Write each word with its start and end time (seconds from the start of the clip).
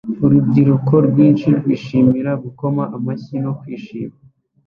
Urubyiruko 0.25 0.93
rwinshi 1.07 1.47
rwishimira 1.57 2.31
gukoma 2.43 2.83
amashyi 2.95 3.35
no 3.43 3.51
kwishima 3.59 4.15